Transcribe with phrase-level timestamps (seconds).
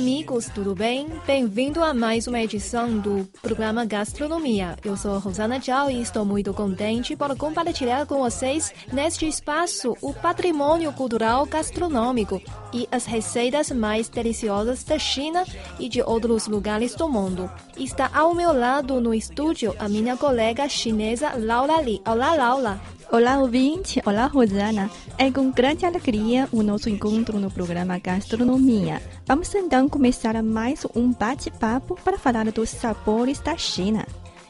[0.00, 1.06] Amigos, tudo bem?
[1.26, 4.74] Bem-vindo a mais uma edição do programa Gastronomia.
[4.82, 10.14] Eu sou Rosana Zhao e estou muito contente por compartilhar com vocês neste espaço o
[10.14, 12.40] patrimônio cultural gastronômico
[12.72, 15.44] e as receitas mais deliciosas da China
[15.78, 17.50] e de outros lugares do mundo.
[17.76, 22.00] Está ao meu lado no estúdio a minha colega chinesa Laura Li.
[22.06, 22.80] Olá, Laura.
[23.12, 24.00] Olá, ouvinte!
[24.06, 24.88] Olá, Rosana!
[25.18, 29.02] É com grande alegria o nosso encontro no programa Gastronomia.
[29.26, 34.06] Vamos então começar mais um bate-papo para falar dos sabores da China.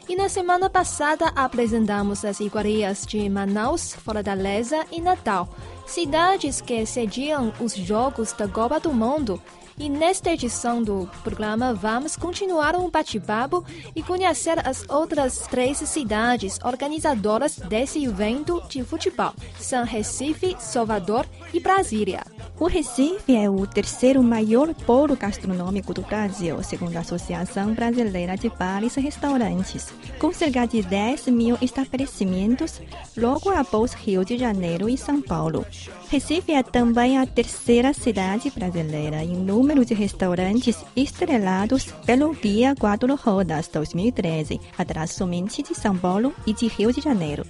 [0.06, 5.48] E na semana passada apresentamos as iguarias de Manaus, Fortaleza e Natal,
[5.86, 9.40] cidades que sediam os Jogos da Copa do Mundo.
[9.80, 13.64] E nesta edição do programa vamos continuar um bate-papo
[13.96, 21.58] e conhecer as outras três cidades organizadoras desse evento de futebol: São Recife, Salvador e
[21.58, 22.20] Brasília.
[22.58, 28.50] O Recife é o terceiro maior polo gastronômico do Brasil, segundo a Associação Brasileira de
[28.50, 32.82] Bares e Restaurantes, com cerca de 10 mil estabelecimentos,
[33.16, 35.64] logo após Rio de Janeiro e São Paulo.
[36.10, 43.14] Recife é também a terceira cidade brasileira em número de restaurantes estrelados pelo Guia Quatro
[43.14, 47.46] Rodas 2013, atrás somente de São Paulo e de Rio de Janeiro.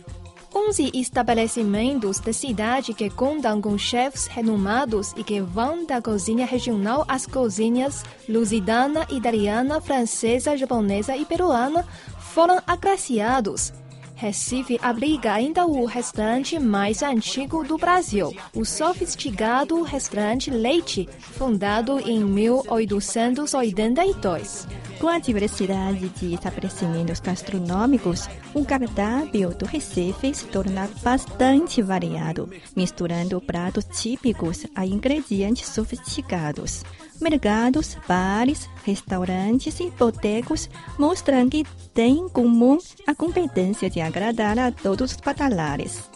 [0.55, 7.07] 11 estabelecimentos da cidade que contam com chefes renomados e que vão da cozinha regional
[7.09, 11.87] às cozinhas lusitana, italiana, francesa, japonesa e peruana
[12.19, 13.73] foram agraciados.
[14.21, 22.23] Recife abriga ainda o restaurante mais antigo do Brasil, o sofisticado restaurante Leite, fundado em
[22.23, 24.69] 1882.
[25.00, 33.41] Com a diversidade de estabelecimentos gastronômicos, o cardápio do Recife se torna bastante variado, misturando
[33.41, 36.84] pratos típicos a ingredientes sofisticados.
[37.19, 40.69] Mercados, bares, restaurantes e botecos
[40.99, 46.09] mostram que têm em comum a competência de agradar a todos os patalares.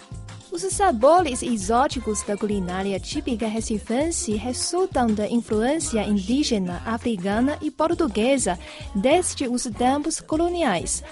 [0.55, 8.57] Os sabores exóticos da culinária típica recifense resultam da influência indígena, africana e portuguesa
[8.95, 11.03] desde os tempos coloniais.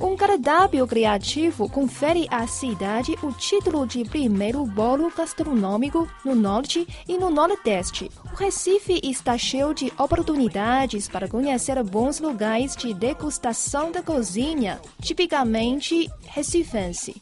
[0.00, 7.18] Um cardápio criativo confere à cidade o título de primeiro bolo gastronômico no norte e
[7.18, 8.08] no nordeste.
[8.32, 16.08] O Recife está cheio de oportunidades para conhecer bons lugares de degustação da cozinha, tipicamente
[16.24, 17.20] recifense.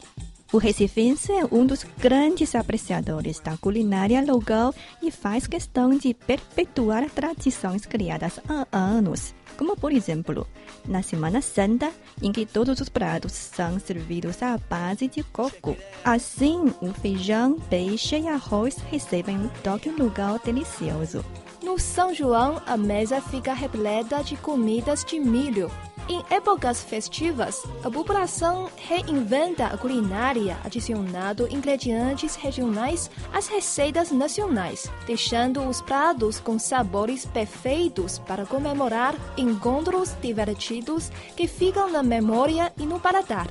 [0.53, 7.09] O recifense é um dos grandes apreciadores da culinária local e faz questão de perpetuar
[7.09, 10.44] tradições criadas há anos, como por exemplo,
[10.84, 15.77] na Semana Santa, em que todos os pratos são servidos à base de coco.
[16.05, 21.25] Assim, o feijão, peixe e arroz recebem um toque local delicioso.
[21.62, 25.71] No São João, a mesa fica repleta de comidas de milho.
[26.10, 35.62] Em épocas festivas, a população reinventa a culinária, adicionando ingredientes regionais às receitas nacionais, deixando
[35.62, 42.99] os pratos com sabores perfeitos para comemorar encontros divertidos que ficam na memória e no
[42.99, 43.47] paladar.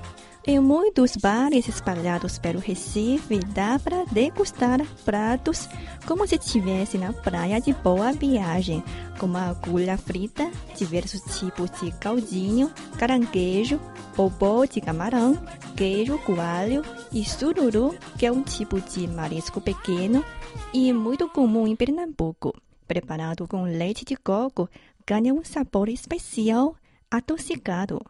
[0.47, 5.67] Em muitos bares espalhados pelo Recife, dá para degustar pratos
[6.07, 8.81] como se estivesse na praia de boa viagem,
[9.19, 13.81] como agulha frita, diversos tipos de caldinho, caranguejo,
[14.15, 15.37] bobó de camarão,
[15.75, 20.23] queijo coalho e sururu, que é um tipo de marisco pequeno
[20.73, 22.55] e muito comum em Pernambuco.
[22.87, 24.69] Preparado com leite de coco,
[25.05, 26.75] ganha um sabor especial,
[27.11, 28.01] adocicado.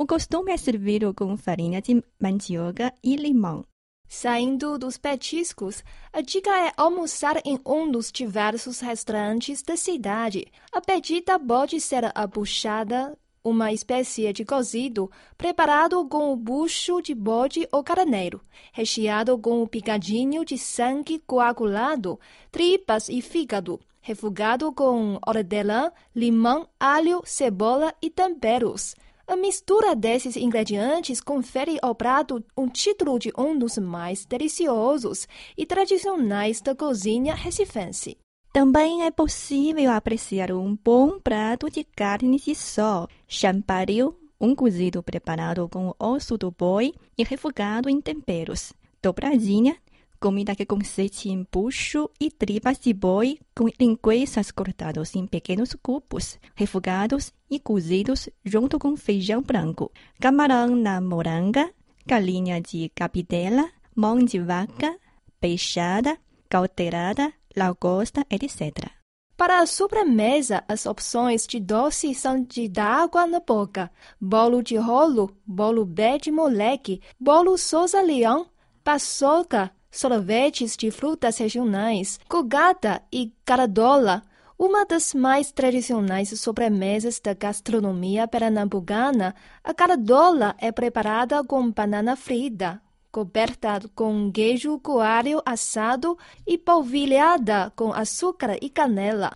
[0.00, 3.66] O costume é servido com farinha de mandioca e limão.
[4.08, 10.46] Saindo dos petiscos, a dica é almoçar em um dos diversos restaurantes da cidade.
[10.72, 13.14] A pedida pode ser a buchada,
[13.44, 18.40] uma espécie de cozido preparado com o bucho de bode ou carneiro,
[18.72, 22.18] recheado com um picadinho de sangue coagulado,
[22.50, 28.94] tripas e fígado, refogado com hortelã, limão, alho, cebola e temperos.
[29.30, 35.64] A mistura desses ingredientes confere ao prato um título de um dos mais deliciosos e
[35.64, 38.18] tradicionais da cozinha recifense.
[38.52, 45.68] Também é possível apreciar um bom prato de carne de sol, champariu, um cozido preparado
[45.68, 48.72] com osso do boi e refogado em temperos.
[49.00, 49.76] Dobradinha,
[50.20, 56.38] comida que consiste em bucho e tripas de boi com linguiças cortadas em pequenos cubos,
[56.54, 59.90] refogados e cozidos junto com feijão branco,
[60.20, 61.70] camarão na moranga,
[62.06, 64.94] galinha de capidela, mão de vaca,
[65.40, 66.18] peixada,
[66.48, 68.90] caldeirada, lagosta, etc.
[69.36, 73.90] Para a sobremesa, as opções de doce são de dar água na boca,
[74.20, 78.46] bolo de rolo, bolo bé de moleque, bolo Souza Leão,
[78.84, 84.22] paçoca, sorvetes de frutas regionais, cogata e caradola,
[84.58, 89.34] uma das mais tradicionais sobremesas da gastronomia pernambucana,
[89.64, 96.16] a caradola é preparada com banana frita, coberta com queijo coalho assado
[96.46, 99.32] e polvilhada com açúcar e canela.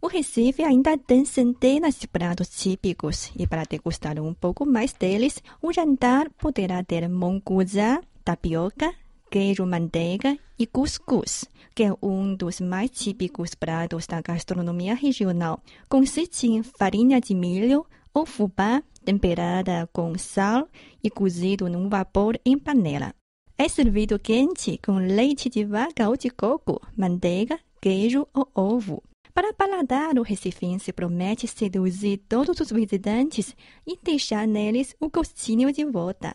[0.00, 5.42] O Recife ainda tem centenas de pratos típicos e para degustar um pouco mais deles,
[5.60, 8.94] o jantar poderá ter monguzá, tapioca,
[9.36, 11.44] queijo manteiga e cuscuz,
[11.74, 15.62] que é um dos mais típicos pratos da gastronomia regional.
[15.90, 17.84] Consiste em farinha de milho
[18.14, 20.66] ou fubá temperada com sal
[21.04, 23.12] e cozido num vapor em panela.
[23.58, 29.02] É servido quente com leite de vaca ou de coco, manteiga, queijo ou ovo.
[29.34, 33.54] Para paladar, o recifense promete seduzir todos os visitantes
[33.86, 36.34] e deixar neles o gostinho de volta.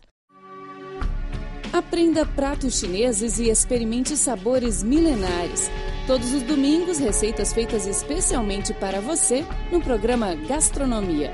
[1.73, 5.69] Aprenda pratos chineses e experimente sabores milenares.
[6.05, 11.31] Todos os domingos, receitas feitas especialmente para você no programa Gastronomia.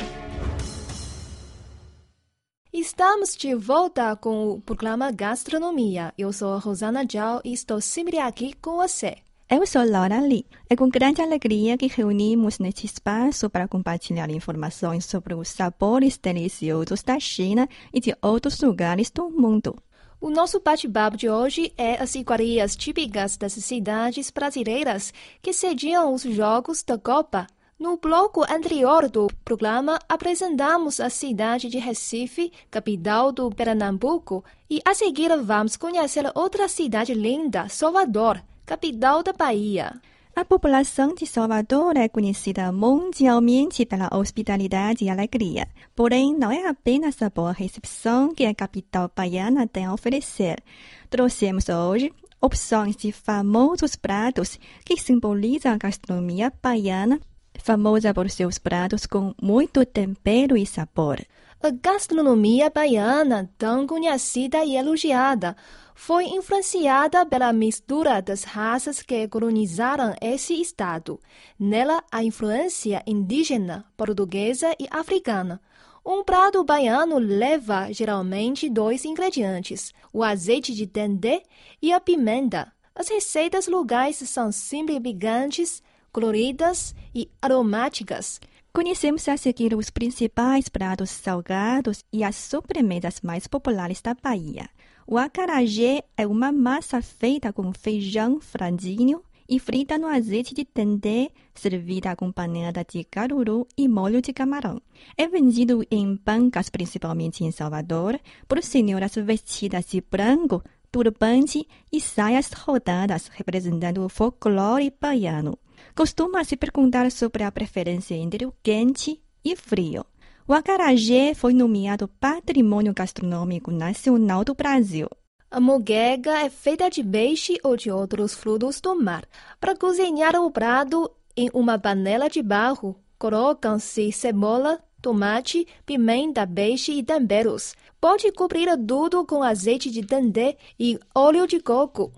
[2.72, 6.14] Estamos de volta com o programa Gastronomia.
[6.16, 9.16] Eu sou a Rosana Zhao e estou sempre aqui com você.
[9.50, 10.46] Eu sou Laura Lee.
[10.70, 17.02] É com grande alegria que reunimos neste espaço para compartilhar informações sobre os sabores deliciosos
[17.02, 19.76] da China e de outros lugares do mundo.
[20.20, 26.24] O nosso bate-papo de hoje é as iguarias típicas das cidades brasileiras que sediam os
[26.24, 27.46] Jogos da Copa
[27.80, 34.96] no bloco anterior do programa, apresentamos a cidade de Recife, capital do Pernambuco, e a
[34.96, 39.94] seguir vamos conhecer outra cidade linda, Salvador, capital da Bahia.
[40.38, 45.68] A população de Salvador é conhecida mundialmente pela hospitalidade e alegria.
[45.96, 50.62] Porém, não é apenas a boa recepção que a capital baiana tem a oferecer.
[51.10, 57.20] Trouxemos hoje opções de famosos pratos que simbolizam a gastronomia baiana
[57.58, 61.20] famosa por seus pratos com muito tempero e sabor.
[61.60, 65.58] A gastronomia baiana, tão conhecida e elogiada,
[65.96, 71.20] foi influenciada pela mistura das raças que colonizaram esse estado.
[71.60, 75.60] Nela, a influência indígena, portuguesa e africana.
[76.06, 81.42] Um prato baiano leva geralmente dois ingredientes: o azeite de dendê
[81.82, 82.72] e a pimenta.
[82.94, 85.82] As receitas locais são sempre picantes,
[86.12, 88.40] coloridas e aromáticas.
[88.78, 94.70] Conhecemos a seguir os principais pratos salgados e as sobremesas mais populares da Bahia.
[95.08, 101.32] O acarajé é uma massa feita com feijão franzinho e frita no azeite de dendê,
[101.56, 104.80] servida acompanhada de caruru e molho de camarão.
[105.18, 112.52] É vendido em bancas, principalmente em Salvador, por senhoras vestidas de branco, turbante e saias
[112.54, 115.58] rodadas, representando o folclore baiano
[115.96, 120.06] costuma se perguntar sobre a preferência entre o quente e frio.
[120.48, 125.10] O acarajé foi nomeado Patrimônio Gastronômico Nacional do Brasil.
[125.50, 129.26] A moquega é feita de peixe ou de outros frutos do mar.
[129.60, 137.04] Para cozinhar o prato em uma panela de barro, colocam-se cebola, tomate, pimenta, peixe e
[137.04, 137.76] temperos.
[138.00, 142.12] Pode cobrir tudo com azeite de dendê e óleo de coco.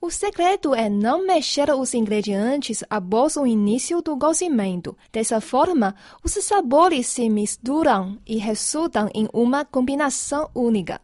[0.00, 4.96] O segredo é não mexer os ingredientes após o início do cozimento.
[5.10, 11.00] Dessa forma, os sabores se misturam e resultam em uma combinação única.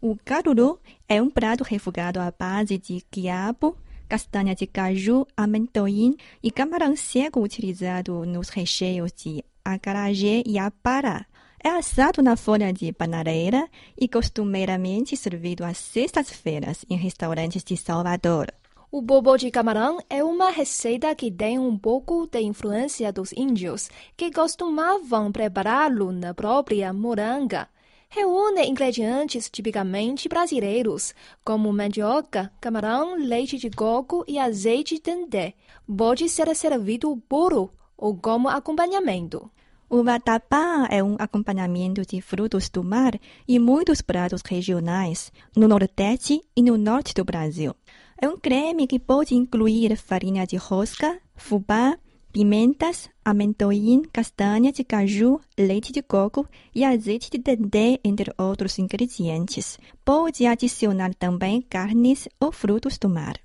[0.00, 6.50] O caruru é um prato refogado à base de quiabo, castanha de caju, amendoim e
[6.50, 11.24] camarão seco utilizado nos recheios de acarajé e apará.
[11.64, 13.66] É assado na folha de bananeira
[13.98, 18.52] e costumeiramente servido às sextas-feiras em restaurantes de Salvador.
[18.92, 23.88] O bobo de camarão é uma receita que tem um pouco de influência dos índios,
[24.14, 27.66] que costumavam prepará-lo na própria moranga.
[28.10, 35.54] Reúne ingredientes tipicamente brasileiros, como mandioca, camarão, leite de coco e azeite de dendê.
[35.96, 39.50] Pode ser servido puro ou como acompanhamento.
[39.94, 43.12] O vatapá é um acompanhamento de frutos do mar
[43.46, 47.76] e muitos pratos regionais no Nordeste e no Norte do Brasil.
[48.20, 51.96] É um creme que pode incluir farinha de rosca, fubá,
[52.32, 59.78] pimentas, amendoim, castanha de caju, leite de coco e azeite de dendê, entre outros ingredientes.
[60.04, 63.38] Pode adicionar também carnes ou frutos do mar.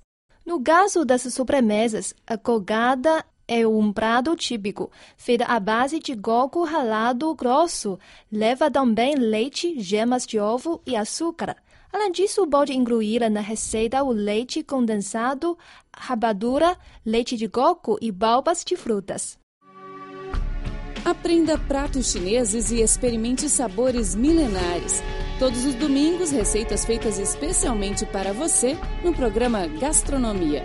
[0.44, 6.62] No caso das sobremesas, a cogada é um prato típico, feito à base de coco
[6.62, 7.98] ralado grosso.
[8.30, 11.56] Leva também leite, gemas de ovo e açúcar.
[11.92, 15.58] Além disso, pode incluir na receita o leite condensado,
[15.92, 19.36] rapadura, leite de coco e balbas de frutas.
[21.04, 25.02] Aprenda pratos chineses e experimente sabores milenares.
[25.40, 30.62] Todos os domingos, receitas feitas especialmente para você no programa Gastronomia.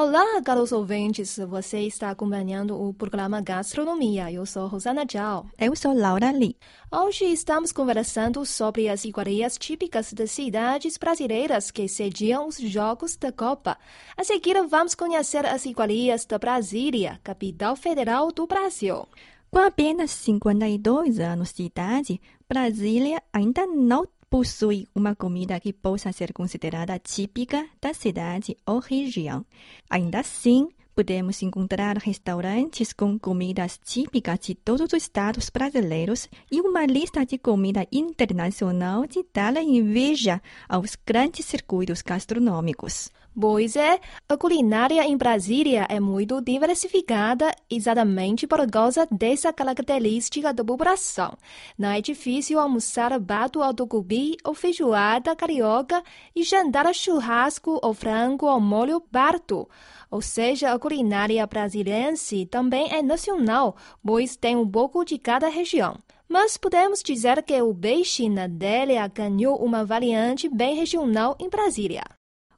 [0.00, 1.40] Olá, caros ouvintes.
[1.48, 4.30] Você está acompanhando o programa Gastronomia.
[4.30, 5.50] Eu sou Rosana Zhao.
[5.58, 6.56] Eu sou Laura Lee.
[6.88, 13.32] Hoje estamos conversando sobre as iguarias típicas das cidades brasileiras que sediam os Jogos da
[13.32, 13.76] Copa.
[14.16, 19.04] A seguir, vamos conhecer as iguarias da Brasília, capital federal do Brasil.
[19.50, 26.32] Com apenas 52 anos de idade, Brasília ainda não possui uma comida que possa ser
[26.32, 29.44] considerada típica da cidade ou região.
[29.88, 36.84] Ainda assim, podemos encontrar restaurantes com comidas típicas de todos os estados brasileiros e uma
[36.86, 43.10] lista de comida internacional de dar inveja aos grandes circuitos gastronômicos.
[43.40, 50.64] Pois é, a culinária em Brasília é muito diversificada exatamente por causa dessa característica da
[50.64, 51.38] população.
[51.78, 56.02] Não é difícil almoçar bato ao tucupi ou feijoada carioca
[56.34, 59.68] e jantar churrasco ou frango ao molho barto.
[60.10, 65.96] Ou seja, a culinária brasiliense também é nacional, pois tem um pouco de cada região.
[66.28, 72.02] Mas podemos dizer que o peixe na Délia ganhou uma variante bem regional em Brasília.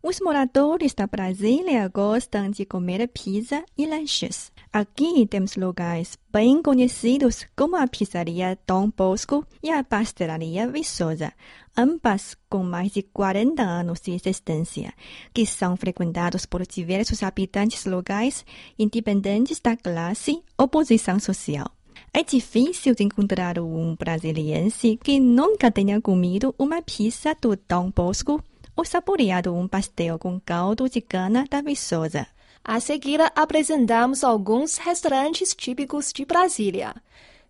[0.03, 4.51] Os moradores da Brasília gostam de comer pizza e lanches.
[4.73, 11.35] Aqui temos lugares bem conhecidos como a pizzaria Dom Bosco e a pastelaria Viçosa,
[11.77, 14.95] ambas com mais de 40 anos de existência,
[15.35, 18.43] que são frequentados por diversos habitantes locais,
[18.79, 21.71] independentes da classe ou posição social.
[22.13, 28.43] É difícil de encontrar um brasiliense que nunca tenha comido uma pizza do Dom Bosco
[28.77, 32.27] ou saboreado um pastel com caldo de cana da Viçosa.
[32.63, 36.95] A seguir, apresentamos alguns restaurantes típicos de Brasília.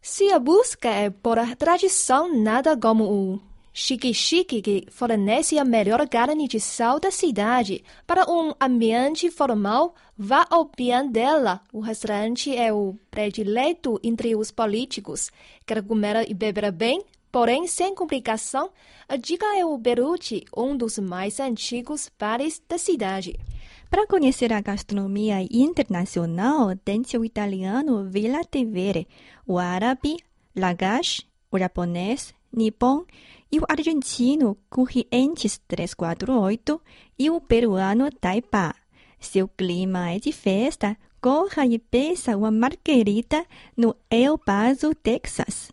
[0.01, 3.41] Se a busca é por tradição, nada como o
[3.73, 7.85] Chique Chique, que fornece a melhor carne de sal da cidade.
[8.07, 10.71] Para um ambiente formal, vá ao
[11.11, 11.61] dela.
[11.73, 15.31] O restaurante é o predileto entre os políticos.
[15.67, 17.05] Quer comer e beber bem?
[17.33, 18.71] Porém, sem complicação,
[19.09, 23.39] a dica é o Beruti, um dos mais antigos bares da cidade.
[23.89, 29.07] Para conhecer a gastronomia internacional, tem-se o italiano Villa Tevere,
[29.47, 30.17] o árabe
[30.57, 33.05] Lagash, o japonês Nippon
[33.51, 36.81] e o argentino Corrientes 348
[37.19, 38.75] e o peruano Taipa.
[39.21, 43.45] Seu clima é de festa, corra e peça uma margarita
[43.77, 45.71] no El Paso, Texas.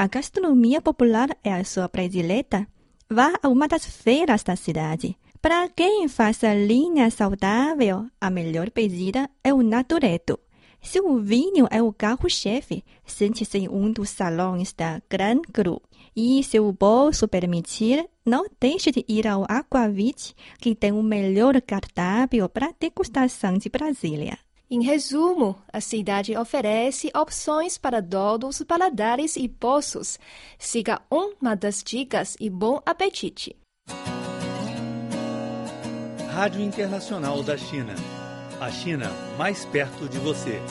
[0.00, 2.66] A gastronomia popular é a sua predileta.
[3.06, 5.14] Vá a uma das feiras da cidade.
[5.42, 10.40] Para quem faça linha saudável, a melhor pedida é o natureto.
[10.80, 15.82] Se o vinho é o carro-chefe, sente-se em um dos salões da Gran Cru.
[16.16, 21.60] E se o bolso permitir, não deixe de ir ao Aquavit, que tem o melhor
[21.60, 24.38] cardápio para degustação de Brasília.
[24.72, 30.16] Em resumo, a cidade oferece opções para todos os paladares e poços.
[30.60, 33.56] Siga uma das dicas e bom apetite.
[36.32, 37.96] Rádio Internacional da China.
[38.60, 40.62] A China mais perto de você.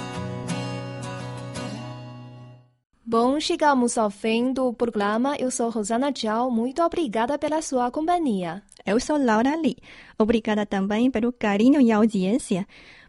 [3.05, 5.35] Bom, chegamos ao fim do programa.
[5.37, 6.49] Eu sou Rosana Zhao.
[6.49, 8.63] Muito obrigada pela sua companhia.
[8.85, 9.75] Eu sou Laura Lee.
[10.17, 12.65] Obrigada também pelo carinho e audiência.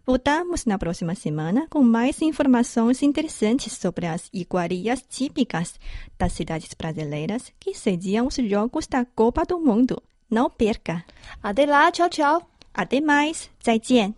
[0.06, 5.78] Voltamos na próxima semana com mais informações interessantes sobre as iguarias típicas
[6.18, 10.02] das cidades brasileiras que sediam os Jogos da Copa do Mundo.
[10.30, 11.04] Não perca!
[11.42, 12.50] Até lá, tchau, tchau.
[12.72, 14.14] Até mais, 再见。